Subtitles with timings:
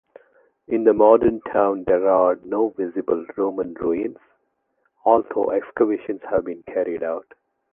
[0.67, 4.17] In the modern town there are no visible Roman ruins,
[5.05, 7.31] although excavations have been carried out.